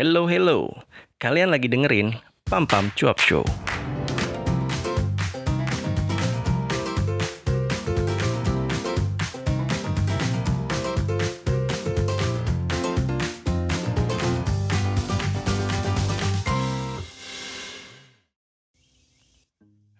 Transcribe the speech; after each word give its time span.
Hello, 0.00 0.24
hello. 0.24 0.80
Kalian 1.20 1.52
lagi 1.52 1.68
dengerin 1.68 2.16
Pam 2.48 2.64
Pam 2.64 2.88
Cuap 2.96 3.20
Show. 3.20 3.44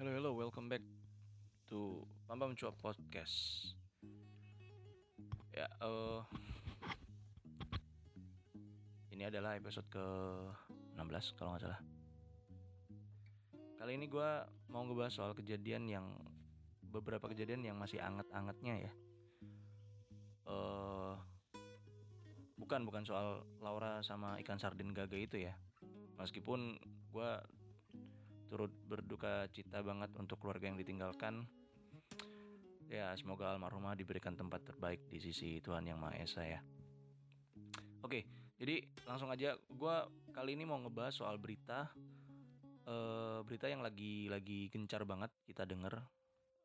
Hello, 0.00 0.12
hello. 0.16 0.32
Welcome 0.32 0.72
back 0.72 0.80
to 1.68 2.08
Pam 2.24 2.40
Pam 2.40 2.56
Cuap 2.56 2.72
Podcast. 2.80 3.76
Ya, 5.52 5.68
eh 5.68 6.24
ini 9.20 9.28
adalah 9.28 9.52
episode 9.52 9.84
ke-16 9.92 11.36
kalau 11.36 11.52
nggak 11.52 11.68
salah. 11.68 11.80
Kali 13.76 13.92
ini 14.00 14.08
gue 14.08 14.30
mau 14.72 14.80
ngebahas 14.80 15.12
soal 15.12 15.36
kejadian 15.36 15.84
yang 15.92 16.08
beberapa 16.88 17.28
kejadian 17.28 17.68
yang 17.68 17.76
masih 17.76 18.00
anget-angetnya 18.00 18.88
ya. 18.88 18.92
Eh 20.48 21.14
bukan 22.56 22.80
bukan 22.88 23.04
soal 23.04 23.44
Laura 23.60 24.00
sama 24.00 24.40
ikan 24.40 24.56
sardin 24.56 24.96
gaga 24.96 25.20
itu 25.20 25.36
ya. 25.36 25.52
Meskipun 26.16 26.80
gue 27.12 27.30
turut 28.48 28.72
berduka 28.88 29.52
cita 29.52 29.84
banget 29.84 30.16
untuk 30.16 30.40
keluarga 30.40 30.72
yang 30.72 30.80
ditinggalkan. 30.80 31.44
Ya 32.88 33.12
semoga 33.20 33.52
almarhumah 33.52 33.92
diberikan 34.00 34.32
tempat 34.32 34.64
terbaik 34.64 35.12
di 35.12 35.20
sisi 35.20 35.60
Tuhan 35.60 35.84
yang 35.84 36.00
Maha 36.00 36.24
Esa 36.24 36.40
ya. 36.40 36.64
Oke, 38.00 38.39
jadi 38.60 38.84
langsung 39.08 39.32
aja 39.32 39.56
gue 39.56 39.96
kali 40.36 40.52
ini 40.52 40.68
mau 40.68 40.76
ngebahas 40.76 41.16
soal 41.16 41.40
berita 41.40 41.88
eh 42.84 43.40
berita 43.40 43.66
yang 43.72 43.80
lagi 43.80 44.28
lagi 44.28 44.68
gencar 44.68 45.08
banget 45.08 45.32
kita 45.48 45.64
denger 45.64 45.96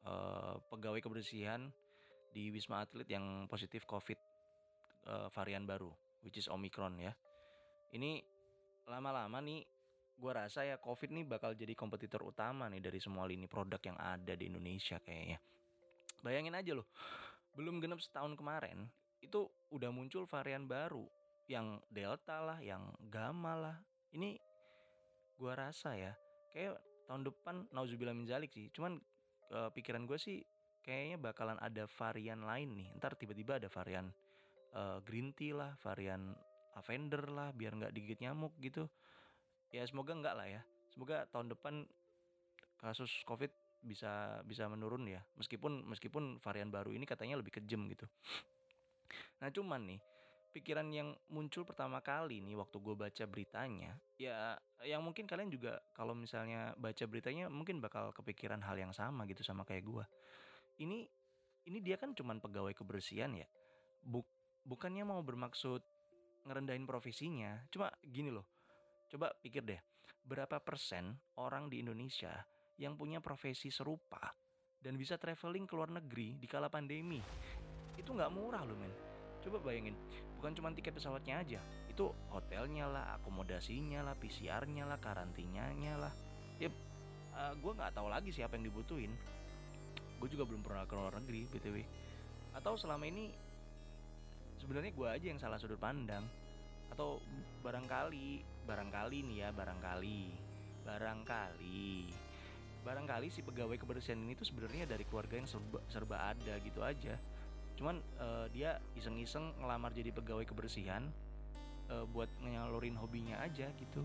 eh 0.05 0.55
pegawai 0.67 0.99
kebersihan 0.99 1.71
di 2.35 2.52
Wisma 2.52 2.83
Atlet 2.83 3.07
yang 3.07 3.47
positif 3.47 3.87
COVID 3.87 4.19
eh, 5.07 5.27
varian 5.31 5.63
baru, 5.63 5.87
which 6.19 6.35
is 6.35 6.52
Omicron 6.52 6.99
ya. 6.99 7.15
Ini 7.95 8.19
lama-lama 8.91 9.39
nih 9.39 9.63
gue 10.15 10.31
rasa 10.35 10.67
ya 10.67 10.75
COVID 10.83 11.15
nih 11.15 11.23
bakal 11.23 11.55
jadi 11.55 11.71
kompetitor 11.71 12.27
utama 12.27 12.67
nih 12.67 12.83
dari 12.83 12.99
semua 12.99 13.23
lini 13.23 13.47
produk 13.47 13.80
yang 13.80 13.95
ada 13.95 14.35
di 14.35 14.52
Indonesia 14.52 14.99
kayaknya. 14.99 15.39
Bayangin 16.19 16.59
aja 16.59 16.75
loh, 16.75 16.87
belum 17.55 17.80
genap 17.80 18.03
setahun 18.03 18.35
kemarin 18.35 18.83
itu 19.23 19.47
udah 19.71 19.89
muncul 19.95 20.27
varian 20.27 20.67
baru 20.67 21.07
yang 21.45 21.77
delta 21.89 22.41
lah, 22.41 22.59
yang 22.61 22.89
gamma 23.09 23.53
lah. 23.53 23.77
Ini 24.15 24.38
gua 25.38 25.53
rasa 25.57 25.93
ya, 25.93 26.13
kayak 26.49 26.79
tahun 27.05 27.27
depan 27.27 27.69
nauzubillah 27.69 28.17
min 28.17 28.25
zalik 28.25 28.52
sih. 28.53 28.69
Cuman 28.73 28.97
eh, 29.53 29.69
pikiran 29.71 30.09
gue 30.09 30.17
sih 30.17 30.41
kayaknya 30.81 31.17
bakalan 31.21 31.57
ada 31.61 31.85
varian 31.85 32.41
lain 32.41 32.73
nih. 32.73 32.87
Ntar 32.97 33.17
tiba-tiba 33.17 33.61
ada 33.61 33.69
varian 33.69 34.09
eh, 34.73 34.97
green 35.05 35.31
tea 35.37 35.53
lah, 35.53 35.77
varian 35.81 36.33
lavender 36.75 37.23
lah, 37.31 37.49
biar 37.53 37.77
nggak 37.77 37.93
digigit 37.93 38.19
nyamuk 38.25 38.57
gitu. 38.59 38.89
Ya 39.69 39.85
semoga 39.85 40.17
enggak 40.17 40.35
lah 40.35 40.47
ya. 40.49 40.61
Semoga 40.91 41.30
tahun 41.30 41.53
depan 41.53 41.85
kasus 42.81 43.11
covid 43.23 43.53
bisa 43.85 44.41
bisa 44.43 44.65
menurun 44.65 45.05
ya. 45.05 45.21
Meskipun 45.37 45.85
meskipun 45.85 46.41
varian 46.41 46.73
baru 46.73 46.89
ini 46.89 47.05
katanya 47.05 47.37
lebih 47.37 47.61
kejam 47.61 47.85
gitu. 47.91 48.09
Nah 49.43 49.52
cuman 49.53 49.83
nih 49.85 49.99
pikiran 50.56 50.88
yang 50.88 51.11
muncul 51.28 51.67
pertama 51.67 52.00
kali 52.00 52.39
nih 52.39 52.56
waktu 52.56 52.80
gue 52.80 52.95
baca 52.95 53.23
beritanya 53.28 54.00
ya 54.16 54.56
yang 54.88 55.03
mungkin 55.03 55.28
kalian 55.28 55.52
juga 55.52 55.84
kalau 55.92 56.16
misalnya 56.16 56.72
baca 56.80 57.03
beritanya 57.03 57.52
mungkin 57.52 57.84
bakal 57.84 58.16
kepikiran 58.16 58.64
hal 58.64 58.80
yang 58.80 58.95
sama 58.95 59.28
gitu 59.28 59.44
sama 59.44 59.67
kayak 59.67 59.83
gue 59.83 60.06
ini 60.80 61.03
ini 61.65 61.82
dia 61.82 61.98
kan 61.98 62.14
cuman 62.14 62.38
pegawai 62.38 62.73
kebersihan 62.77 63.33
ya. 63.33 63.48
Buk, 64.05 64.26
bukannya 64.61 65.02
mau 65.02 65.21
bermaksud 65.26 65.82
ngerendahin 66.45 66.86
profesinya. 66.86 67.65
Cuma 67.73 67.89
gini 68.05 68.30
loh 68.30 68.45
coba 69.05 69.30
pikir 69.38 69.61
deh 69.61 69.77
berapa 70.26 70.58
persen 70.65 71.14
orang 71.38 71.70
di 71.70 71.86
Indonesia 71.86 72.33
yang 72.82 72.98
punya 72.98 73.21
profesi 73.21 73.70
serupa 73.70 74.33
dan 74.82 74.98
bisa 74.98 75.15
traveling 75.21 75.70
ke 75.70 75.73
luar 75.77 75.94
negeri 75.94 76.38
di 76.38 76.48
kala 76.49 76.70
pandemi? 76.70 77.21
Itu 77.98 78.14
nggak 78.14 78.33
murah 78.33 78.61
loh 78.65 78.77
men. 78.77 78.94
Coba 79.42 79.61
bayangin 79.61 79.98
bukan 80.45 80.61
cuma 80.61 80.70
tiket 80.78 80.94
pesawatnya 80.94 81.42
aja. 81.42 81.58
Itu 81.89 82.14
hotelnya 82.30 82.86
lah 82.86 83.17
akomodasinya 83.17 84.06
lah 84.06 84.14
PCR-nya 84.14 84.86
lah 84.86 85.02
karantinanya 85.02 85.98
lah. 85.98 86.14
Ya 86.61 86.70
gue 87.33 87.72
nggak 87.73 87.98
tahu 87.98 88.14
lagi 88.14 88.30
siapa 88.30 88.54
yang 88.54 88.70
dibutuhin. 88.70 89.10
Gue 90.22 90.30
juga 90.30 90.45
belum 90.45 90.61
pernah 90.61 90.86
ke 90.86 90.94
luar 90.94 91.17
negeri 91.17 91.50
btw 91.50 91.82
atau 92.61 92.78
selama 92.78 93.10
ini 93.10 93.33
sebenarnya 94.61 94.94
gue 94.94 95.08
aja 95.10 95.26
yang 95.33 95.42
salah 95.42 95.58
sudut 95.58 95.82
pandang. 95.82 96.22
Atau 96.94 97.26
barangkali 97.66 98.45
barangkali 98.70 99.17
nih 99.26 99.38
ya 99.42 99.50
barangkali 99.50 100.22
barangkali 100.86 101.89
barangkali 102.86 103.27
si 103.33 103.42
pegawai 103.42 103.82
kebersihan 103.82 104.22
ini 104.22 104.38
tuh 104.38 104.45
sebenarnya 104.45 104.86
dari 104.86 105.10
keluarga 105.10 105.42
yang 105.42 105.50
serba, 105.50 105.82
serba 105.89 106.30
ada 106.30 106.54
gitu 106.62 106.86
aja 106.86 107.17
cuman 107.75 107.99
uh, 108.19 108.47
dia 108.52 108.80
iseng-iseng 108.95 109.55
ngelamar 109.59 109.91
jadi 109.91 110.11
pegawai 110.15 110.47
kebersihan 110.47 111.03
uh, 111.91 112.08
buat 112.09 112.31
nyalurin 112.43 112.95
hobinya 112.95 113.39
aja 113.43 113.67
gitu. 113.80 114.03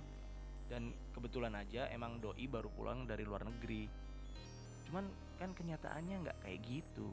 Dan 0.70 0.94
kebetulan 1.10 1.54
aja 1.58 1.90
emang 1.90 2.22
doi 2.22 2.46
baru 2.46 2.70
pulang 2.70 3.02
dari 3.06 3.26
luar 3.26 3.42
negeri. 3.42 3.90
Cuman 4.86 5.06
kan 5.38 5.50
kenyataannya 5.54 6.16
nggak 6.26 6.38
kayak 6.46 6.60
gitu. 6.62 7.10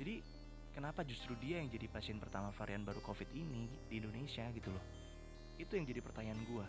Jadi 0.00 0.24
kenapa 0.72 1.04
justru 1.04 1.36
dia 1.36 1.60
yang 1.60 1.68
jadi 1.68 1.88
pasien 1.92 2.16
pertama 2.16 2.48
varian 2.56 2.84
baru 2.84 3.04
covid 3.04 3.28
ini 3.36 3.68
di 3.88 4.00
Indonesia 4.00 4.48
gitu 4.56 4.72
loh? 4.72 4.84
Itu 5.60 5.76
yang 5.76 5.84
jadi 5.84 6.00
pertanyaan 6.00 6.40
gue 6.48 6.66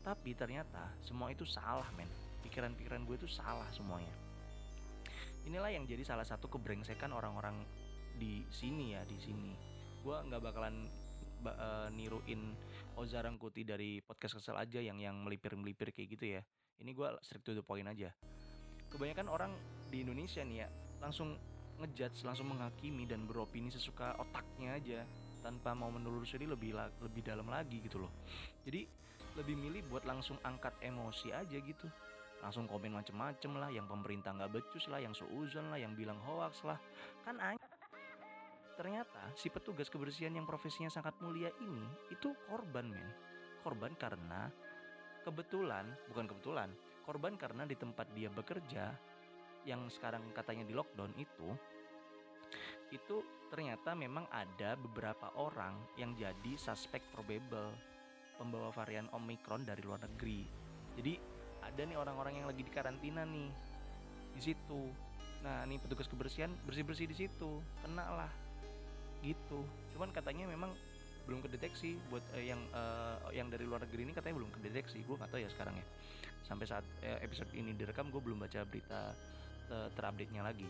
tapi 0.00 0.32
ternyata 0.32 0.88
semua 1.04 1.28
itu 1.28 1.44
salah 1.44 1.84
men. 1.92 2.08
Pikiran-pikiran 2.40 3.04
gue 3.04 3.20
itu 3.20 3.28
salah 3.28 3.68
semuanya 3.76 4.29
inilah 5.48 5.70
yang 5.72 5.84
jadi 5.88 6.04
salah 6.04 6.26
satu 6.26 6.50
kebrengsekan 6.50 7.12
orang-orang 7.12 7.64
di 8.16 8.44
sini 8.52 8.96
ya 8.96 9.02
di 9.08 9.16
sini. 9.16 9.52
Gue 10.04 10.16
nggak 10.16 10.40
bakalan 10.40 10.88
ba 11.40 11.56
uh, 11.56 11.88
niruin 11.88 12.52
Oza 13.00 13.24
Rangkuti 13.24 13.64
dari 13.64 14.04
podcast 14.04 14.36
kesel 14.36 14.60
aja 14.60 14.76
yang 14.76 15.00
yang 15.00 15.16
melipir 15.24 15.56
melipir 15.56 15.88
kayak 15.92 16.08
gitu 16.16 16.24
ya. 16.36 16.42
Ini 16.80 16.92
gue 16.92 17.08
straight 17.24 17.44
to 17.44 17.56
the 17.56 17.64
point 17.64 17.88
aja. 17.88 18.12
Kebanyakan 18.92 19.28
orang 19.32 19.52
di 19.88 20.04
Indonesia 20.04 20.44
nih 20.44 20.66
ya 20.66 20.68
langsung 21.00 21.36
ngejudge 21.80 22.28
langsung 22.28 22.52
menghakimi 22.52 23.08
dan 23.08 23.24
beropini 23.24 23.72
sesuka 23.72 24.12
otaknya 24.20 24.76
aja 24.76 25.00
tanpa 25.40 25.72
mau 25.72 25.88
menelusuri 25.88 26.44
lebih 26.44 26.76
lebih 27.00 27.24
dalam 27.24 27.48
lagi 27.48 27.80
gitu 27.80 28.04
loh. 28.04 28.12
Jadi 28.68 28.84
lebih 29.40 29.56
milih 29.56 29.88
buat 29.88 30.04
langsung 30.04 30.36
angkat 30.44 30.74
emosi 30.84 31.32
aja 31.32 31.56
gitu 31.56 31.86
langsung 32.40 32.64
komen 32.64 32.96
macem-macem 32.96 33.52
lah 33.56 33.68
yang 33.68 33.84
pemerintah 33.84 34.32
nggak 34.32 34.52
becus 34.52 34.88
lah 34.88 35.00
yang 35.00 35.12
seuzon 35.12 35.68
lah 35.68 35.78
yang 35.80 35.92
bilang 35.92 36.16
hoax 36.24 36.64
lah. 36.64 36.80
Kan 37.24 37.36
aneh 37.40 37.60
ternyata 38.80 39.28
si 39.36 39.52
petugas 39.52 39.92
kebersihan 39.92 40.32
yang 40.32 40.48
profesinya 40.48 40.88
sangat 40.88 41.12
mulia 41.20 41.52
ini 41.60 41.84
itu 42.08 42.32
korban 42.48 42.88
men. 42.88 43.08
Korban 43.60 43.92
karena 44.00 44.48
kebetulan 45.20 45.84
bukan 46.08 46.26
kebetulan 46.32 46.70
korban 47.04 47.36
karena 47.36 47.68
di 47.68 47.76
tempat 47.76 48.08
dia 48.16 48.32
bekerja 48.32 48.96
yang 49.68 49.92
sekarang 49.92 50.24
katanya 50.32 50.64
di 50.64 50.72
lockdown 50.72 51.12
itu 51.20 51.52
itu 52.90 53.22
ternyata 53.52 53.94
memang 53.94 54.26
ada 54.32 54.74
beberapa 54.74 55.30
orang 55.38 55.78
yang 55.94 56.16
jadi 56.18 56.58
suspek 56.58 57.04
probable 57.14 57.70
pembawa 58.34 58.72
varian 58.74 59.06
Omicron 59.14 59.62
dari 59.62 59.84
luar 59.84 60.02
negeri. 60.02 60.48
Jadi 60.98 61.14
ada 61.70 61.82
nih 61.86 61.94
orang-orang 61.94 62.42
yang 62.42 62.46
lagi 62.50 62.66
di 62.66 62.72
karantina 62.74 63.22
nih 63.22 63.48
di 64.34 64.40
situ. 64.42 64.90
Nah 65.46 65.62
nih 65.64 65.78
petugas 65.78 66.10
kebersihan 66.10 66.50
bersih 66.66 66.82
bersih 66.82 67.06
di 67.06 67.14
situ 67.14 67.62
kena 67.86 68.26
lah 68.26 68.32
gitu. 69.22 69.62
Cuman 69.94 70.10
katanya 70.10 70.50
memang 70.50 70.74
belum 71.30 71.46
kedeteksi 71.46 71.94
buat 72.10 72.26
eh, 72.34 72.50
yang 72.50 72.60
eh, 72.74 73.38
yang 73.38 73.46
dari 73.46 73.62
luar 73.62 73.86
negeri 73.86 74.10
ini 74.10 74.12
katanya 74.12 74.42
belum 74.42 74.50
kedeteksi. 74.50 74.98
Gue 75.06 75.14
nggak 75.14 75.30
tahu 75.30 75.40
ya 75.40 75.50
sekarang 75.54 75.78
ya. 75.78 75.86
Sampai 76.42 76.66
saat 76.66 76.82
eh, 77.06 77.22
episode 77.22 77.54
ini 77.54 77.70
direkam 77.78 78.10
gue 78.10 78.18
belum 78.18 78.42
baca 78.42 78.66
berita 78.66 79.14
eh, 79.70 79.88
terupdate 79.94 80.32
nya 80.34 80.42
lagi. 80.42 80.66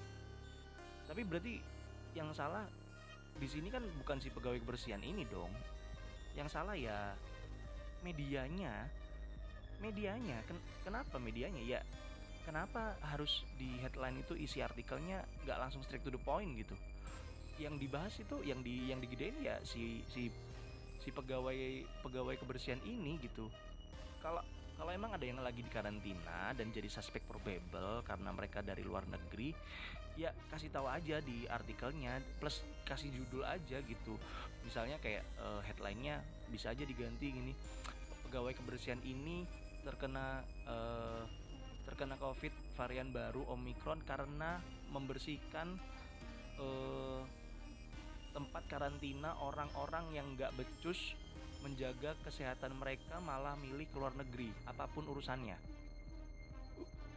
Tapi 1.08 1.24
berarti 1.24 1.54
yang 2.12 2.28
salah 2.36 2.68
di 3.40 3.48
sini 3.48 3.72
kan 3.72 3.80
bukan 4.04 4.20
si 4.20 4.28
pegawai 4.28 4.60
kebersihan 4.60 5.00
ini 5.00 5.24
dong. 5.24 5.50
Yang 6.36 6.52
salah 6.52 6.76
ya 6.76 7.16
medianya 8.04 8.99
medianya? 9.80 10.44
Ken 10.44 10.56
kenapa 10.84 11.16
medianya? 11.16 11.60
Ya 11.64 11.80
kenapa 12.44 12.96
harus 13.04 13.42
di 13.56 13.80
headline 13.80 14.20
itu 14.20 14.36
isi 14.36 14.60
artikelnya 14.60 15.24
nggak 15.44 15.58
langsung 15.58 15.82
straight 15.82 16.04
to 16.04 16.12
the 16.12 16.20
point 16.20 16.52
gitu? 16.54 16.76
Yang 17.60 17.74
dibahas 17.80 18.14
itu 18.20 18.36
yang 18.44 18.60
di 18.60 18.92
yang 18.92 19.00
digedein 19.00 19.36
ya 19.40 19.56
si 19.64 20.04
si 20.12 20.28
si 21.00 21.08
pegawai 21.08 21.56
pegawai 22.04 22.36
kebersihan 22.36 22.80
ini 22.84 23.16
gitu. 23.24 23.48
Kalau 24.20 24.44
kalau 24.76 24.96
emang 24.96 25.12
ada 25.12 25.24
yang 25.28 25.40
lagi 25.44 25.60
di 25.60 25.68
karantina 25.68 26.56
dan 26.56 26.72
jadi 26.72 26.88
suspek 26.88 27.20
probable 27.28 28.00
karena 28.00 28.32
mereka 28.32 28.64
dari 28.64 28.80
luar 28.80 29.04
negeri 29.04 29.52
ya 30.16 30.32
kasih 30.52 30.72
tahu 30.72 30.88
aja 30.88 31.20
di 31.20 31.44
artikelnya 31.48 32.20
plus 32.40 32.64
kasih 32.88 33.12
judul 33.12 33.44
aja 33.44 33.80
gitu. 33.84 34.16
Misalnya 34.64 34.96
kayak 35.00 35.24
uh, 35.40 35.60
headlinenya 35.64 36.20
bisa 36.48 36.72
aja 36.72 36.84
diganti 36.84 37.28
gini 37.28 37.52
pegawai 38.30 38.54
kebersihan 38.54 39.02
ini 39.02 39.42
terkena 39.82 40.44
uh, 40.68 41.24
terkena 41.88 42.14
covid 42.20 42.52
varian 42.76 43.10
baru 43.10 43.44
omikron 43.50 43.98
karena 44.04 44.60
membersihkan 44.92 45.80
uh, 46.60 47.22
tempat 48.30 48.62
karantina 48.70 49.34
orang-orang 49.42 50.06
yang 50.14 50.26
nggak 50.38 50.54
becus 50.54 51.18
menjaga 51.60 52.16
kesehatan 52.24 52.72
mereka 52.78 53.20
malah 53.20 53.52
milih 53.58 53.84
ke 53.90 53.96
luar 54.00 54.16
negeri. 54.16 54.48
Apa 54.64 54.88
pun 54.88 55.04
urusannya. 55.04 55.58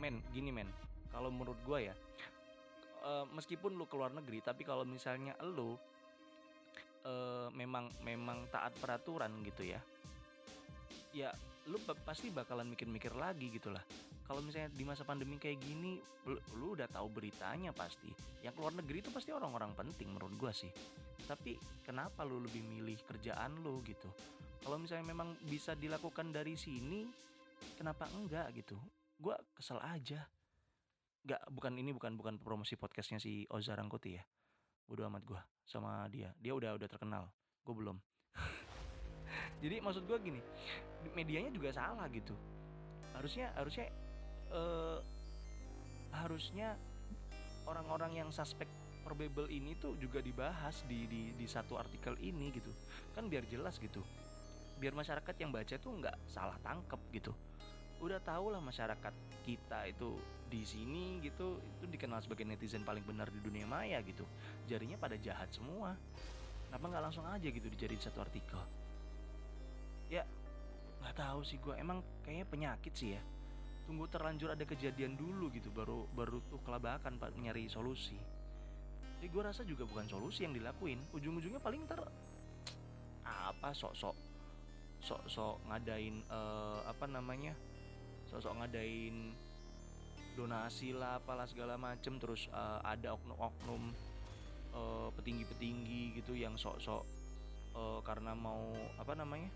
Men 0.03 0.19
gini 0.35 0.51
men 0.51 0.67
kalau 1.13 1.29
menurut 1.29 1.55
gue 1.63 1.93
ya 1.93 1.95
uh, 3.05 3.25
meskipun 3.29 3.77
lu 3.77 3.85
ke 3.85 3.95
luar 3.95 4.09
negeri 4.17 4.41
tapi 4.41 4.65
kalau 4.65 4.81
misalnya 4.81 5.37
lu 5.45 5.77
uh, 7.05 7.47
memang 7.53 7.93
memang 8.01 8.49
taat 8.49 8.73
peraturan 8.81 9.29
gitu 9.45 9.69
ya 9.69 9.79
ya 11.13 11.29
lu 11.71 11.79
pasti 12.03 12.27
bakalan 12.27 12.67
mikir-mikir 12.67 13.15
lagi 13.15 13.47
gitu 13.47 13.71
lah. 13.71 13.83
Kalau 14.23 14.43
misalnya 14.43 14.71
di 14.71 14.83
masa 14.83 15.07
pandemi 15.07 15.39
kayak 15.39 15.63
gini 15.63 15.99
lu, 16.27 16.35
lu 16.59 16.75
udah 16.75 16.87
tahu 16.91 17.07
beritanya 17.11 17.71
pasti. 17.71 18.11
Yang 18.43 18.59
keluar 18.59 18.73
negeri 18.75 18.99
itu 18.99 19.11
pasti 19.11 19.31
orang-orang 19.31 19.71
penting 19.75 20.11
menurut 20.11 20.35
gue 20.35 20.51
sih. 20.51 20.71
Tapi 21.23 21.55
kenapa 21.87 22.27
lu 22.27 22.43
lebih 22.43 22.63
milih 22.63 22.99
kerjaan 23.07 23.63
lu 23.63 23.79
gitu? 23.87 24.11
Kalau 24.63 24.79
misalnya 24.79 25.11
memang 25.11 25.35
bisa 25.43 25.75
dilakukan 25.75 26.31
dari 26.31 26.55
sini 26.55 27.07
kenapa 27.75 28.07
enggak 28.11 28.51
gitu? 28.55 28.75
Gue 29.19 29.35
kesel 29.55 29.79
aja. 29.79 30.23
Nggak 31.23 31.41
bukan 31.51 31.73
ini 31.79 31.91
bukan 31.95 32.19
bukan 32.19 32.35
promosi 32.39 32.75
podcastnya 32.75 33.19
si 33.19 33.47
Ozar 33.51 33.79
Rangkuti 33.79 34.19
ya. 34.19 34.23
Udah 34.91 35.07
amat 35.07 35.23
gue 35.23 35.41
sama 35.63 36.07
dia. 36.11 36.31
Dia 36.39 36.55
udah 36.55 36.75
udah 36.75 36.87
terkenal. 36.91 37.31
Gue 37.63 37.75
belum 37.75 37.97
jadi 39.63 39.79
maksud 39.79 40.03
gue 40.05 40.17
gini 40.19 40.41
medianya 41.11 41.51
juga 41.51 41.75
salah 41.75 42.07
gitu. 42.07 42.31
Harusnya 43.11 43.51
harusnya 43.59 43.87
uh, 44.55 44.99
harusnya 46.15 46.79
orang-orang 47.67 48.23
yang 48.23 48.29
suspek 48.31 48.69
probable 49.03 49.51
ini 49.51 49.75
tuh 49.75 49.99
juga 49.99 50.23
dibahas 50.23 50.87
di, 50.87 51.03
di 51.11 51.35
di 51.35 51.45
satu 51.45 51.75
artikel 51.75 52.15
ini 52.23 52.55
gitu. 52.55 52.71
Kan 53.11 53.27
biar 53.27 53.43
jelas 53.51 53.75
gitu. 53.83 53.99
Biar 54.79 54.95
masyarakat 54.95 55.35
yang 55.35 55.51
baca 55.51 55.75
tuh 55.75 55.91
nggak 55.91 56.15
salah 56.31 56.55
tangkep 56.63 57.01
gitu. 57.11 57.35
Udah 57.99 58.19
tau 58.23 58.51
lah 58.51 58.59
masyarakat 58.59 59.13
kita 59.43 59.87
itu 59.87 60.19
di 60.47 60.61
sini 60.63 61.17
gitu 61.23 61.57
itu 61.79 61.85
dikenal 61.89 62.21
sebagai 62.21 62.45
netizen 62.45 62.85
paling 62.85 63.03
benar 63.03 63.27
di 63.27 63.39
dunia 63.43 63.67
maya 63.67 63.99
gitu. 64.03 64.23
Jarinya 64.67 64.95
pada 64.95 65.19
jahat 65.19 65.51
semua. 65.51 65.95
Kenapa 66.67 66.89
nggak 66.89 67.03
langsung 67.05 67.25
aja 67.29 67.45
gitu 67.45 67.69
dijadiin 67.69 68.01
satu 68.01 68.25
artikel 68.25 68.57
ya 70.13 70.23
nggak 71.01 71.15
tahu 71.17 71.41
sih 71.41 71.57
gue 71.57 71.73
emang 71.73 72.05
kayaknya 72.21 72.45
penyakit 72.45 72.93
sih 72.93 73.17
ya. 73.17 73.21
Tunggu 73.83 74.07
terlanjur 74.07 74.53
ada 74.53 74.63
kejadian 74.63 75.17
dulu 75.17 75.51
gitu 75.51 75.73
baru 75.73 76.07
baru 76.13 76.39
tuh 76.47 76.61
kelabakan 76.61 77.17
pak 77.17 77.33
nyari 77.33 77.65
solusi. 77.67 78.15
Tapi 79.17 79.27
gue 79.27 79.41
rasa 79.43 79.65
juga 79.65 79.83
bukan 79.89 80.05
solusi 80.07 80.45
yang 80.45 80.53
dilakuin. 80.53 81.01
Ujung-ujungnya 81.11 81.59
paling 81.59 81.83
ter 81.89 81.99
apa 83.23 83.75
sok-sok 83.75 84.15
sok-sok 85.03 85.67
ngadain 85.67 86.23
uh, 86.31 86.79
apa 86.87 87.11
namanya 87.11 87.51
sok-sok 88.31 88.63
ngadain 88.63 89.35
donasi 90.39 90.95
lah 90.95 91.19
apalah 91.19 91.43
segala 91.49 91.75
macem. 91.75 92.15
Terus 92.21 92.47
uh, 92.55 92.79
ada 92.85 93.19
oknum-oknum 93.19 93.91
uh, 94.71 95.09
petinggi-petinggi 95.19 96.15
gitu 96.23 96.39
yang 96.39 96.55
sok-sok 96.55 97.03
uh, 97.75 97.99
karena 98.07 98.31
mau 98.31 98.71
apa 98.95 99.11
namanya 99.17 99.51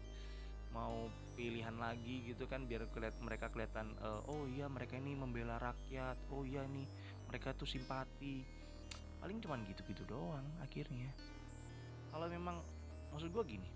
mau 0.73 1.09
pilihan 1.37 1.73
lagi 1.77 2.27
gitu 2.27 2.49
kan 2.49 2.65
biar 2.65 2.89
keliat, 2.91 3.13
mereka 3.21 3.47
kelihatan 3.53 3.93
uh, 4.01 4.25
oh 4.27 4.49
iya 4.49 4.65
mereka 4.67 4.97
ini 4.97 5.13
membela 5.13 5.61
rakyat 5.61 6.17
oh 6.33 6.43
iya 6.43 6.65
nih 6.65 6.87
mereka 7.27 7.53
tuh 7.53 7.67
simpati. 7.67 8.43
Paling 9.17 9.41
cuman 9.41 9.65
gitu-gitu 9.65 10.05
doang 10.05 10.45
akhirnya. 10.61 11.09
Kalau 12.13 12.27
memang 12.29 12.61
maksud 13.11 13.33
gue 13.33 13.43
gini. 13.43 13.69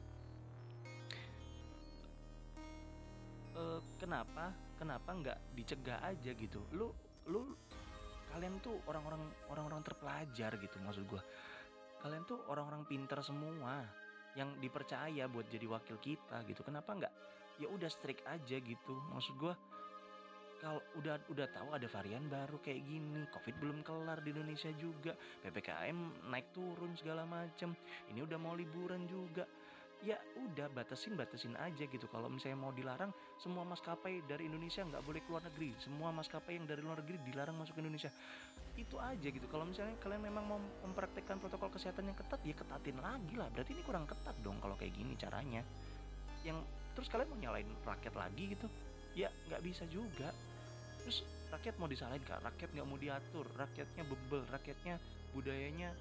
E, 3.51 3.63
kenapa 3.99 4.55
kenapa 4.79 5.09
nggak 5.11 5.37
dicegah 5.57 5.99
aja 6.05 6.31
gitu? 6.31 6.61
Lu 6.71 6.93
lu 7.27 7.51
kalian 8.31 8.63
tuh 8.63 8.79
orang-orang 8.87 9.21
orang-orang 9.51 9.81
terpelajar 9.83 10.55
gitu 10.55 10.79
maksud 10.79 11.03
gue 11.03 11.21
kalian 12.01 12.23
tuh 12.23 12.39
orang-orang 12.47 12.87
pinter 12.87 13.19
semua 13.21 13.83
yang 14.39 14.55
dipercaya 14.59 15.27
buat 15.27 15.47
jadi 15.51 15.67
wakil 15.67 15.99
kita 15.99 16.43
gitu. 16.47 16.63
Kenapa 16.63 16.95
nggak? 16.95 17.13
Ya 17.59 17.67
udah 17.67 17.89
strict 17.91 18.23
aja 18.25 18.57
gitu. 18.57 18.95
Maksud 19.11 19.35
gue 19.37 19.53
kalau 20.61 20.77
udah 20.93 21.17
udah 21.33 21.49
tahu 21.49 21.73
ada 21.73 21.89
varian 21.89 22.29
baru 22.29 22.61
kayak 22.61 22.85
gini 22.85 23.25
covid 23.33 23.57
belum 23.57 23.81
kelar 23.81 24.21
di 24.21 24.29
Indonesia 24.29 24.69
juga 24.77 25.17
ppkm 25.41 26.29
naik 26.29 26.53
turun 26.53 26.93
segala 26.93 27.25
macem. 27.25 27.73
Ini 28.13 28.21
udah 28.21 28.37
mau 28.37 28.53
liburan 28.53 29.09
juga 29.09 29.49
ya 30.01 30.17
udah 30.33 30.65
batasin 30.73 31.13
batasin 31.13 31.53
aja 31.61 31.85
gitu. 31.85 32.09
Kalau 32.09 32.25
misalnya 32.25 32.57
mau 32.57 32.73
dilarang 32.73 33.13
semua 33.37 33.61
maskapai 33.61 34.25
dari 34.25 34.49
Indonesia 34.49 34.81
nggak 34.81 35.03
boleh 35.05 35.21
keluar 35.25 35.45
negeri. 35.45 35.77
Semua 35.77 36.09
maskapai 36.09 36.57
yang 36.57 36.65
dari 36.65 36.81
luar 36.81 37.05
negeri 37.05 37.21
dilarang 37.21 37.55
masuk 37.57 37.77
ke 37.77 37.81
Indonesia. 37.85 38.09
Itu 38.73 38.97
aja 38.97 39.27
gitu. 39.29 39.45
Kalau 39.45 39.69
misalnya 39.69 39.93
kalian 40.01 40.25
memang 40.25 40.43
mau 40.45 40.59
mempraktekkan 40.89 41.37
protokol 41.37 41.69
kesehatan 41.69 42.09
yang 42.09 42.17
ketat 42.17 42.41
ya 42.41 42.55
ketatin 42.57 42.97
lagi 42.97 43.33
lah. 43.37 43.47
Berarti 43.53 43.71
ini 43.77 43.83
kurang 43.85 44.09
ketat 44.09 44.35
dong 44.41 44.57
kalau 44.57 44.73
kayak 44.73 44.93
gini 44.97 45.13
caranya. 45.21 45.61
Yang 46.41 46.65
terus 46.97 47.07
kalian 47.07 47.29
mau 47.29 47.37
nyalain 47.37 47.69
rakyat 47.85 48.15
lagi 48.17 48.43
gitu? 48.57 48.67
Ya 49.13 49.29
nggak 49.53 49.61
bisa 49.61 49.85
juga. 49.85 50.33
Terus 51.05 51.21
rakyat 51.53 51.77
mau 51.77 51.85
disalahin 51.85 52.25
kak 52.25 52.41
rakyat 52.41 52.73
nggak 52.73 52.87
mau 52.89 52.97
diatur. 52.97 53.45
Rakyatnya 53.53 54.03
bebel. 54.09 54.41
Rakyatnya 54.49 54.97
budayanya 55.37 55.93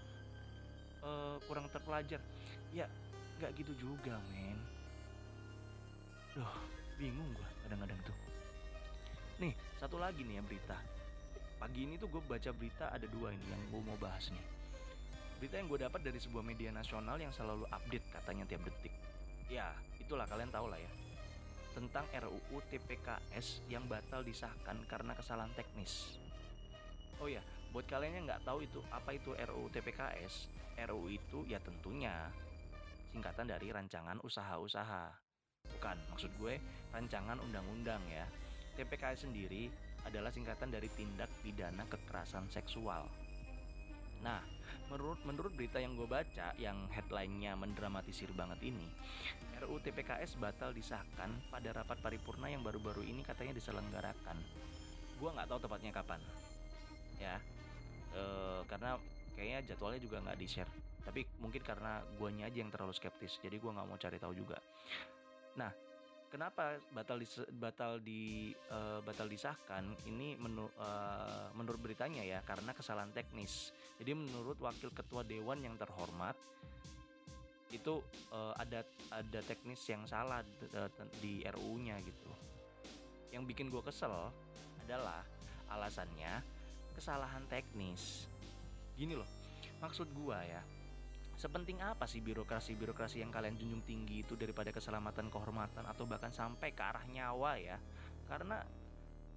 uh, 1.04 1.36
kurang 1.44 1.68
terpelajar. 1.68 2.24
Ya 2.72 2.88
nggak 3.40 3.56
gitu 3.56 3.72
juga 3.80 4.20
men. 4.28 4.60
Duh, 6.36 6.54
bingung 7.00 7.32
gua 7.32 7.48
kadang-kadang 7.64 7.96
tuh. 8.04 8.16
Nih 9.40 9.56
satu 9.80 9.96
lagi 9.96 10.20
nih 10.20 10.36
ya 10.36 10.42
berita. 10.44 10.76
Pagi 11.56 11.88
ini 11.88 11.96
tuh 11.96 12.08
gue 12.12 12.20
baca 12.24 12.52
berita 12.52 12.92
ada 12.92 13.04
dua 13.08 13.32
ini 13.32 13.46
yang 13.48 13.60
gue 13.72 13.80
mau 13.84 13.96
bahas 13.96 14.28
nih. 14.32 14.44
Berita 15.40 15.56
yang 15.56 15.68
gue 15.72 15.80
dapat 15.80 16.00
dari 16.04 16.20
sebuah 16.20 16.44
media 16.44 16.68
nasional 16.68 17.16
yang 17.16 17.32
selalu 17.32 17.64
update 17.72 18.04
katanya 18.12 18.44
tiap 18.44 18.60
detik. 18.68 18.92
Ya 19.48 19.72
itulah 19.96 20.28
kalian 20.28 20.52
tahu 20.52 20.68
lah 20.68 20.76
ya. 20.76 20.92
Tentang 21.72 22.04
RUU 22.12 22.60
TPKS 22.68 23.64
yang 23.72 23.88
batal 23.88 24.20
disahkan 24.20 24.76
karena 24.84 25.16
kesalahan 25.16 25.52
teknis. 25.56 26.20
Oh 27.20 27.28
ya, 27.28 27.40
buat 27.72 27.88
kalian 27.88 28.20
yang 28.20 28.24
nggak 28.28 28.44
tahu 28.44 28.64
itu 28.64 28.80
apa 28.92 29.16
itu 29.16 29.32
RUU 29.32 29.68
TPKS, 29.72 30.48
RUU 30.88 31.12
itu 31.12 31.44
ya 31.48 31.60
tentunya 31.60 32.28
singkatan 33.10 33.50
dari 33.50 33.74
rancangan 33.74 34.22
usaha-usaha. 34.22 35.04
Bukan, 35.76 35.96
maksud 36.14 36.30
gue 36.38 36.56
rancangan 36.94 37.38
undang-undang 37.42 38.00
ya. 38.08 38.26
TPKS 38.78 39.28
sendiri 39.28 39.68
adalah 40.06 40.32
singkatan 40.32 40.72
dari 40.72 40.88
tindak 40.96 41.28
pidana 41.44 41.84
kekerasan 41.90 42.48
seksual. 42.48 43.04
Nah, 44.20 44.40
menurut 44.92 45.20
menurut 45.24 45.52
berita 45.56 45.80
yang 45.80 45.96
gue 45.96 46.04
baca 46.04 46.52
yang 46.60 46.76
headlinenya 46.92 47.56
mendramatisir 47.56 48.28
banget 48.36 48.60
ini, 48.64 48.88
RUU 49.60 49.80
TPKS 49.80 50.40
batal 50.40 50.76
disahkan 50.76 51.32
pada 51.48 51.72
rapat 51.72 52.00
paripurna 52.00 52.48
yang 52.48 52.60
baru-baru 52.60 53.04
ini 53.04 53.24
katanya 53.24 53.56
diselenggarakan. 53.56 54.36
Gue 55.20 55.30
nggak 55.32 55.48
tahu 55.48 55.60
tepatnya 55.60 55.92
kapan, 55.92 56.20
ya, 57.20 57.36
e, 58.12 58.22
karena 58.68 58.96
kayaknya 59.36 59.72
jadwalnya 59.72 60.00
juga 60.00 60.16
nggak 60.24 60.38
di 60.40 60.46
share. 60.48 60.72
Tapi 61.00 61.26
mungkin 61.40 61.62
karena 61.64 62.04
guanya 62.20 62.46
aja 62.46 62.58
yang 62.60 62.70
terlalu 62.72 62.92
skeptis, 62.92 63.40
jadi 63.40 63.56
gue 63.56 63.70
nggak 63.70 63.88
mau 63.88 63.98
cari 63.98 64.18
tahu 64.20 64.32
juga. 64.36 64.60
Nah, 65.56 65.72
kenapa 66.28 66.76
batal 66.92 67.18
dis, 67.18 67.40
batal 67.56 67.98
di 68.04 68.52
uh, 68.70 69.00
batal 69.02 69.26
disahkan? 69.26 69.84
Ini 70.06 70.36
menu, 70.36 70.68
uh, 70.76 71.48
menurut 71.56 71.80
beritanya 71.80 72.22
ya 72.22 72.44
karena 72.44 72.76
kesalahan 72.76 73.10
teknis. 73.10 73.72
Jadi 73.96 74.12
menurut 74.12 74.60
wakil 74.60 74.92
ketua 74.92 75.24
dewan 75.24 75.64
yang 75.64 75.74
terhormat 75.80 76.36
itu 77.70 78.02
uh, 78.34 78.52
ada 78.58 78.82
ada 79.14 79.40
teknis 79.46 79.78
yang 79.86 80.02
salah 80.04 80.42
di 81.22 81.42
RU-nya 81.46 81.96
gitu. 82.02 82.30
Yang 83.30 83.44
bikin 83.54 83.66
gue 83.70 83.82
kesel 83.82 84.10
adalah 84.86 85.22
alasannya 85.70 86.42
kesalahan 86.98 87.46
teknis. 87.46 88.26
Gini 88.98 89.14
loh 89.14 89.40
maksud 89.80 90.12
gue 90.12 90.38
ya 90.44 90.62
Sepenting 91.40 91.80
apa 91.80 92.04
sih 92.04 92.20
birokrasi-birokrasi 92.20 93.24
yang 93.24 93.32
kalian 93.32 93.56
junjung 93.56 93.80
tinggi 93.88 94.20
itu 94.20 94.36
daripada 94.36 94.68
keselamatan, 94.76 95.32
kehormatan, 95.32 95.88
atau 95.88 96.04
bahkan 96.04 96.28
sampai 96.28 96.76
ke 96.76 96.84
arah 96.84 97.00
nyawa 97.08 97.56
ya? 97.56 97.80
Karena 98.28 98.60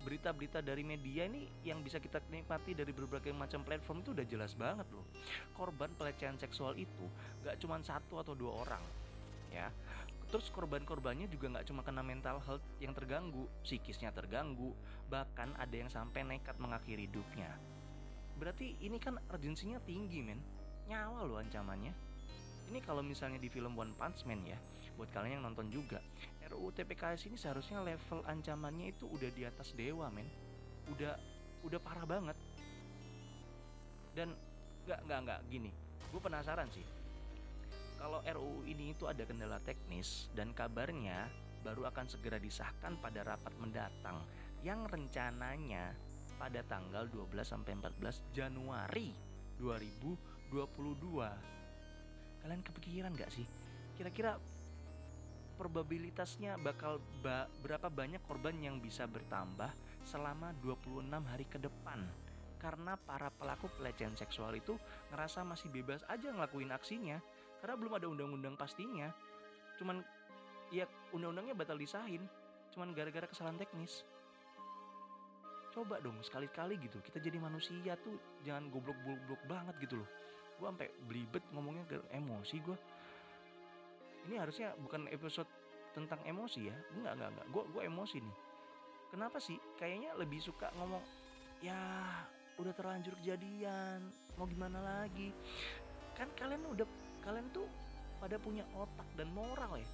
berita-berita 0.04 0.60
dari 0.60 0.84
media 0.84 1.32
ini 1.32 1.48
yang 1.64 1.80
bisa 1.80 2.04
kita 2.04 2.20
nikmati 2.28 2.76
dari 2.76 2.92
berbagai 2.92 3.32
macam 3.32 3.64
platform 3.64 4.04
itu 4.04 4.12
udah 4.12 4.28
jelas 4.28 4.52
banget 4.52 4.84
loh. 4.92 5.08
Korban 5.56 5.96
pelecehan 5.96 6.36
seksual 6.36 6.76
itu 6.76 7.08
gak 7.48 7.56
cuma 7.64 7.80
satu 7.80 8.20
atau 8.20 8.36
dua 8.36 8.52
orang, 8.68 8.84
ya. 9.48 9.72
Terus 10.28 10.52
korban-korbannya 10.52 11.32
juga 11.32 11.56
gak 11.56 11.72
cuma 11.72 11.88
kena 11.88 12.04
mental 12.04 12.44
health 12.44 12.68
yang 12.84 12.92
terganggu, 12.92 13.48
psikisnya 13.64 14.12
terganggu, 14.12 14.76
bahkan 15.08 15.56
ada 15.56 15.72
yang 15.72 15.88
sampai 15.88 16.28
nekat 16.28 16.60
mengakhiri 16.60 17.08
hidupnya. 17.08 17.56
Berarti 18.36 18.76
ini 18.84 19.00
kan 19.00 19.16
urgensinya 19.32 19.80
tinggi 19.88 20.20
men 20.20 20.44
nyawa 20.88 21.20
loh 21.28 21.38
ancamannya. 21.40 21.94
Ini 22.72 22.80
kalau 22.84 23.04
misalnya 23.04 23.38
di 23.38 23.52
film 23.52 23.76
One 23.76 23.94
Punch 23.96 24.24
Man 24.24 24.44
ya 24.48 24.58
buat 24.94 25.10
kalian 25.10 25.42
yang 25.42 25.46
nonton 25.50 25.74
juga 25.74 25.98
RUU 26.54 26.70
TPKS 26.70 27.26
ini 27.34 27.38
seharusnya 27.40 27.82
level 27.82 28.22
ancamannya 28.30 28.94
itu 28.94 29.10
udah 29.10 29.30
di 29.34 29.42
atas 29.42 29.74
dewa 29.74 30.06
men. 30.14 30.30
Udah 30.94 31.18
udah 31.66 31.80
parah 31.82 32.06
banget. 32.06 32.38
Dan 34.14 34.38
nggak 34.86 35.00
nggak 35.10 35.20
nggak 35.26 35.40
gini 35.50 35.72
gue 36.14 36.22
penasaran 36.22 36.70
sih. 36.70 36.86
Kalau 37.98 38.22
RUU 38.22 38.70
ini 38.70 38.94
itu 38.94 39.10
ada 39.10 39.26
kendala 39.26 39.58
teknis 39.66 40.30
dan 40.38 40.54
kabarnya 40.54 41.26
baru 41.66 41.90
akan 41.90 42.06
segera 42.06 42.38
disahkan 42.38 43.00
pada 43.02 43.26
rapat 43.26 43.56
mendatang 43.58 44.22
yang 44.62 44.86
rencananya 44.86 45.96
pada 46.38 46.62
tanggal 46.68 47.08
12 47.10 47.34
sampai 47.42 47.80
14 47.80 48.36
Januari 48.36 49.10
2020 49.58 50.33
2022 50.54 52.46
kalian 52.46 52.62
kepikiran 52.62 53.18
gak 53.18 53.34
sih? 53.34 53.50
Kira-kira 53.98 54.38
probabilitasnya 55.58 56.62
bakal 56.62 57.02
ba 57.26 57.50
berapa 57.66 57.90
banyak 57.90 58.22
korban 58.22 58.54
yang 58.62 58.78
bisa 58.78 59.10
bertambah 59.10 59.74
selama 60.06 60.54
26 60.62 61.10
hari 61.10 61.50
ke 61.50 61.58
depan? 61.58 62.06
Karena 62.62 62.94
para 62.96 63.34
pelaku 63.34 63.66
pelecehan 63.80 64.14
seksual 64.14 64.54
itu 64.54 64.78
ngerasa 65.10 65.42
masih 65.42 65.74
bebas 65.74 66.06
aja 66.06 66.30
ngelakuin 66.30 66.70
aksinya 66.70 67.18
karena 67.60 67.76
belum 67.80 67.94
ada 67.98 68.08
undang-undang 68.12 68.54
pastinya. 68.54 69.10
Cuman 69.82 70.06
ya 70.70 70.86
undang-undangnya 71.16 71.58
batal 71.58 71.82
disahin 71.82 72.30
cuman 72.76 72.94
gara-gara 72.94 73.26
kesalahan 73.26 73.58
teknis. 73.58 74.06
Coba 75.74 75.98
dong 75.98 76.22
sekali-kali 76.22 76.78
gitu 76.78 77.02
kita 77.02 77.18
jadi 77.18 77.42
manusia 77.42 77.98
tuh 77.98 78.14
jangan 78.46 78.70
goblok-goblok 78.70 79.42
banget 79.50 79.74
gitu 79.82 79.98
loh 80.06 80.10
gue 80.64 80.72
sampai 80.72 80.88
belibet 81.12 81.44
ngomongnya 81.52 81.84
ke 81.92 82.00
emosi 82.16 82.56
gue 82.64 82.78
ini 84.32 84.40
harusnya 84.40 84.72
bukan 84.80 85.12
episode 85.12 85.50
tentang 85.92 86.20
emosi 86.24 86.72
ya. 86.72 86.76
Enggak 86.96 87.20
enggak 87.20 87.30
enggak. 87.36 87.48
Gue 87.52 87.64
gue 87.76 87.82
emosi 87.84 88.18
nih. 88.24 88.38
Kenapa 89.12 89.38
sih? 89.38 89.60
Kayaknya 89.78 90.16
lebih 90.16 90.40
suka 90.40 90.72
ngomong 90.80 91.04
ya 91.60 91.76
udah 92.56 92.74
terlanjur 92.76 93.20
kejadian 93.20 94.10
mau 94.40 94.48
gimana 94.48 94.80
lagi? 94.80 95.36
Kan 96.18 96.32
kalian 96.40 96.66
udah 96.72 96.88
kalian 97.22 97.52
tuh 97.52 97.68
pada 98.24 98.40
punya 98.40 98.64
otak 98.74 99.06
dan 99.20 99.30
moral 99.36 99.78
ya. 99.78 99.90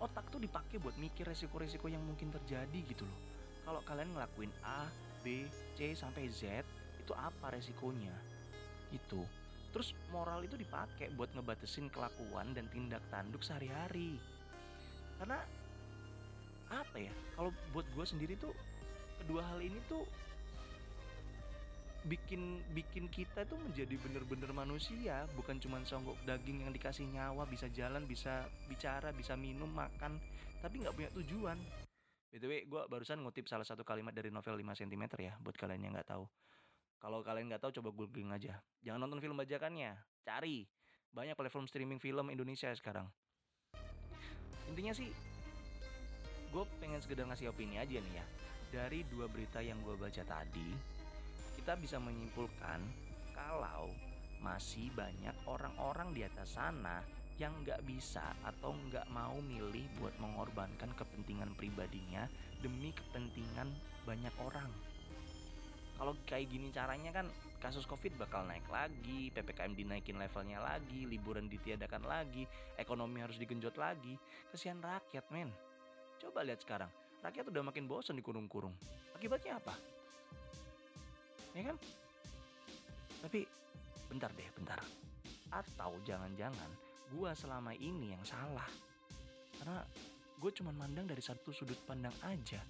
Otak 0.00 0.26
tuh 0.32 0.42
dipakai 0.42 0.82
buat 0.82 0.96
mikir 0.98 1.28
resiko-resiko 1.28 1.86
yang 1.86 2.02
mungkin 2.02 2.32
terjadi 2.34 2.80
gitu 2.88 3.06
loh. 3.06 3.20
Kalau 3.68 3.80
kalian 3.86 4.16
ngelakuin 4.16 4.52
A, 4.66 4.90
B, 5.22 5.44
C 5.78 5.92
sampai 5.92 6.28
Z 6.32 6.66
itu 6.98 7.12
apa 7.12 7.52
resikonya 7.52 8.33
itu. 8.94 9.22
Terus 9.74 9.90
moral 10.14 10.46
itu 10.46 10.54
dipakai 10.54 11.10
buat 11.18 11.34
ngebatasin 11.34 11.90
kelakuan 11.90 12.54
dan 12.54 12.70
tindak 12.70 13.02
tanduk 13.10 13.42
sehari-hari. 13.42 14.22
Karena 15.18 15.42
apa 16.70 16.96
ya 16.98 17.12
kalau 17.34 17.50
buat 17.74 17.86
gue 17.90 18.06
sendiri 18.06 18.34
tuh 18.38 18.54
kedua 19.22 19.42
hal 19.42 19.58
ini 19.62 19.78
tuh 19.90 20.06
bikin 22.04 22.60
bikin 22.76 23.08
kita 23.10 23.48
tuh 23.50 23.58
menjadi 23.58 23.98
bener-bener 23.98 24.50
manusia. 24.54 25.26
Bukan 25.34 25.58
cuma 25.58 25.82
songgok 25.82 26.14
daging 26.22 26.62
yang 26.68 26.72
dikasih 26.72 27.10
nyawa 27.10 27.42
bisa 27.50 27.66
jalan 27.74 28.06
bisa 28.06 28.46
bicara 28.70 29.10
bisa 29.10 29.34
minum 29.34 29.68
makan 29.74 30.22
tapi 30.62 30.86
nggak 30.86 30.94
punya 30.94 31.10
tujuan. 31.18 31.58
Btw 32.34 32.66
gue 32.66 32.82
barusan 32.90 33.22
ngutip 33.22 33.46
salah 33.46 33.62
satu 33.62 33.86
kalimat 33.86 34.10
dari 34.10 34.30
novel 34.30 34.58
5 34.58 34.82
cm 34.82 35.04
ya 35.22 35.38
buat 35.38 35.54
kalian 35.54 35.86
yang 35.86 35.94
nggak 35.94 36.10
tahu 36.10 36.26
kalau 37.04 37.20
kalian 37.20 37.52
nggak 37.52 37.60
tahu 37.60 37.84
coba 37.84 37.92
googling 37.92 38.32
aja. 38.32 38.56
Jangan 38.80 39.04
nonton 39.04 39.20
film 39.20 39.36
bajakannya, 39.36 39.92
cari. 40.24 40.64
Banyak 41.12 41.36
platform 41.36 41.68
streaming 41.68 42.00
film 42.00 42.32
Indonesia 42.32 42.72
sekarang. 42.72 43.04
Intinya 44.72 44.96
sih, 44.96 45.12
gue 46.48 46.64
pengen 46.80 47.04
sekedar 47.04 47.28
ngasih 47.28 47.52
opini 47.52 47.76
aja 47.76 48.00
nih 48.00 48.14
ya. 48.16 48.24
Dari 48.72 49.04
dua 49.12 49.28
berita 49.28 49.60
yang 49.60 49.84
gue 49.84 49.92
baca 50.00 50.24
tadi, 50.24 50.72
kita 51.60 51.76
bisa 51.76 52.00
menyimpulkan 52.00 52.80
kalau 53.36 53.92
masih 54.40 54.88
banyak 54.96 55.36
orang-orang 55.44 56.16
di 56.16 56.24
atas 56.24 56.56
sana 56.56 57.04
yang 57.36 57.52
nggak 57.68 57.84
bisa 57.84 58.24
atau 58.48 58.72
nggak 58.72 59.04
mau 59.12 59.36
milih 59.44 59.84
buat 60.00 60.16
mengorbankan 60.16 60.88
kepentingan 60.96 61.52
pribadinya 61.60 62.24
demi 62.64 62.96
kepentingan 62.96 63.68
banyak 64.08 64.32
orang 64.40 64.72
kalau 65.94 66.12
kayak 66.26 66.50
gini 66.50 66.74
caranya 66.74 67.14
kan 67.14 67.26
kasus 67.62 67.86
covid 67.86 68.12
bakal 68.18 68.42
naik 68.44 68.66
lagi 68.66 69.30
ppkm 69.30 69.72
dinaikin 69.78 70.18
levelnya 70.18 70.58
lagi 70.58 71.06
liburan 71.06 71.46
ditiadakan 71.46 72.02
lagi 72.04 72.44
ekonomi 72.76 73.22
harus 73.22 73.38
digenjot 73.38 73.78
lagi. 73.78 74.18
Kesian 74.50 74.82
rakyat 74.82 75.24
men. 75.30 75.50
Coba 76.18 76.42
lihat 76.42 76.60
sekarang 76.60 76.90
rakyat 77.24 77.48
udah 77.48 77.62
makin 77.64 77.88
bosan 77.88 78.20
dikurung-kurung 78.20 78.74
akibatnya 79.16 79.56
apa? 79.56 79.74
Ya 81.54 81.72
kan? 81.72 81.76
Tapi 83.24 83.46
bentar 84.10 84.28
deh 84.34 84.50
bentar. 84.58 84.80
Atau 85.54 85.96
jangan-jangan 86.02 86.70
gua 87.14 87.30
selama 87.32 87.72
ini 87.78 88.12
yang 88.12 88.24
salah. 88.26 88.66
Karena 89.54 89.80
gue 90.34 90.50
cuma 90.60 90.74
mandang 90.74 91.06
dari 91.06 91.22
satu 91.22 91.54
sudut 91.54 91.78
pandang 91.86 92.12
aja. 92.26 92.60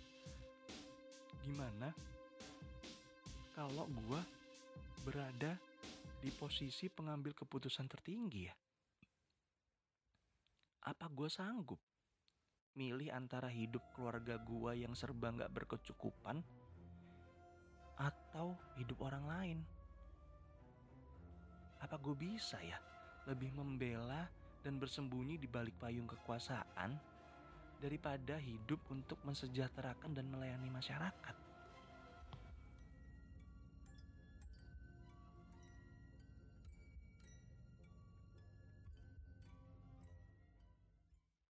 Gimana 1.42 2.13
kalau 3.54 3.86
gue 3.86 4.20
berada 5.06 5.54
di 6.18 6.30
posisi 6.34 6.90
pengambil 6.90 7.30
keputusan 7.38 7.86
tertinggi 7.86 8.42
ya? 8.50 8.54
Apa 10.90 11.06
gue 11.06 11.30
sanggup 11.30 11.78
milih 12.74 13.14
antara 13.14 13.46
hidup 13.46 13.80
keluarga 13.94 14.42
gue 14.42 14.82
yang 14.82 14.98
serba 14.98 15.30
gak 15.30 15.54
berkecukupan 15.54 16.42
atau 17.94 18.58
hidup 18.74 18.98
orang 19.06 19.24
lain? 19.30 19.58
Apa 21.78 21.94
gue 22.02 22.18
bisa 22.18 22.58
ya 22.58 22.82
lebih 23.30 23.54
membela 23.54 24.26
dan 24.66 24.82
bersembunyi 24.82 25.38
di 25.38 25.46
balik 25.46 25.78
payung 25.78 26.10
kekuasaan 26.10 26.98
daripada 27.78 28.34
hidup 28.34 28.82
untuk 28.90 29.22
mensejahterakan 29.22 30.10
dan 30.10 30.26
melayani 30.26 30.74
masyarakat? 30.74 31.43